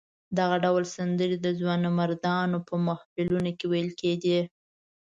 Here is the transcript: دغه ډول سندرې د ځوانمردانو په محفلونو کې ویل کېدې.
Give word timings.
دغه 0.37 0.55
ډول 0.63 0.83
سندرې 0.95 1.37
د 1.41 1.47
ځوانمردانو 1.59 2.57
په 2.67 2.73
محفلونو 2.87 3.51
کې 3.57 3.65
ویل 3.71 3.89
کېدې. 3.99 4.39